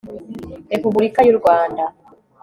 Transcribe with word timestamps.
republika 0.73 1.19
y'u 1.23 1.35
rwanda 1.39 1.83